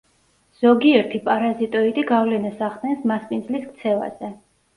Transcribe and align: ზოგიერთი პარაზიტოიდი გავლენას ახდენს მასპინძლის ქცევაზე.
ზოგიერთი 0.61 1.21
პარაზიტოიდი 1.27 2.05
გავლენას 2.13 2.65
ახდენს 2.69 3.05
მასპინძლის 3.13 3.71
ქცევაზე. 3.77 4.33